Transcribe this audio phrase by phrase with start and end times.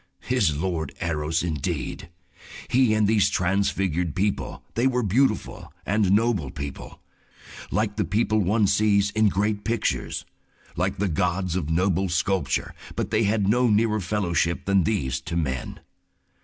[0.23, 2.09] His Lord Eros indeed!
[2.69, 6.99] He and these transfigured people—they were beautiful and noble people,
[7.69, 10.25] like the people one sees in great pictures,
[10.75, 15.35] like the gods of noble sculpture, but they had no nearer fellowship than these to
[15.37, 15.79] men.